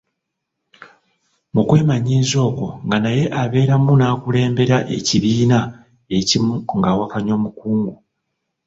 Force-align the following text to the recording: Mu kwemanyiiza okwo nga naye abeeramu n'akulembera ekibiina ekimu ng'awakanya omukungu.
Mu 1.53 1.61
kwemanyiiza 1.67 2.37
okwo 2.49 2.67
nga 2.85 2.97
naye 3.05 3.23
abeeramu 3.41 3.91
n'akulembera 3.95 4.77
ekibiina 4.97 5.59
ekimu 6.17 6.53
ng'awakanya 6.77 7.33
omukungu. 7.39 7.93